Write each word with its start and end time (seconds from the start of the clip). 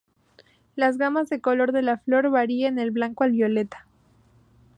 Las 0.75 0.97
gamas 0.97 1.29
de 1.29 1.41
color 1.41 1.73
de 1.73 1.83
la 1.83 1.99
flor 1.99 2.31
varía 2.31 2.71
del 2.71 2.89
blanco 2.89 3.23
al 3.23 3.33
violeta. 3.33 3.85